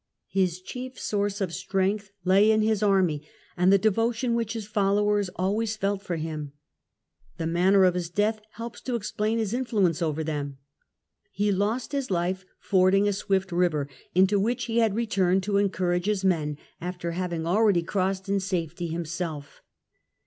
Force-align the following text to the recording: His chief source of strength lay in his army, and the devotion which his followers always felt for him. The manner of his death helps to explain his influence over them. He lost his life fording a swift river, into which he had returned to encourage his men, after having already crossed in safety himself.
His 0.29 0.59
chief 0.61 0.99
source 0.99 1.41
of 1.41 1.53
strength 1.53 2.09
lay 2.23 2.49
in 2.49 2.63
his 2.63 2.81
army, 2.81 3.21
and 3.55 3.71
the 3.71 3.77
devotion 3.77 4.33
which 4.33 4.53
his 4.53 4.65
followers 4.65 5.29
always 5.35 5.77
felt 5.77 6.01
for 6.01 6.15
him. 6.15 6.53
The 7.37 7.45
manner 7.45 7.83
of 7.85 7.93
his 7.93 8.09
death 8.09 8.41
helps 8.53 8.81
to 8.81 8.95
explain 8.95 9.37
his 9.37 9.53
influence 9.53 10.01
over 10.01 10.23
them. 10.23 10.57
He 11.29 11.51
lost 11.51 11.91
his 11.91 12.09
life 12.09 12.45
fording 12.57 13.07
a 13.07 13.13
swift 13.13 13.51
river, 13.51 13.87
into 14.15 14.39
which 14.39 14.63
he 14.63 14.79
had 14.79 14.95
returned 14.95 15.43
to 15.43 15.57
encourage 15.57 16.05
his 16.07 16.25
men, 16.25 16.57
after 16.81 17.11
having 17.11 17.45
already 17.45 17.83
crossed 17.83 18.27
in 18.27 18.39
safety 18.39 18.87
himself. 18.87 19.61